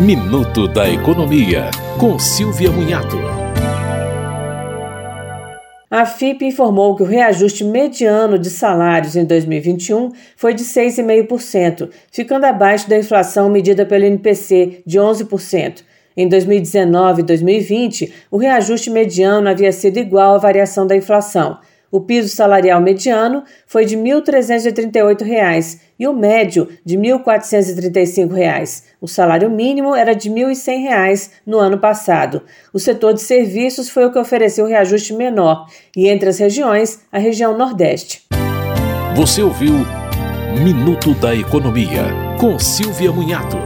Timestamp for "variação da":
20.38-20.94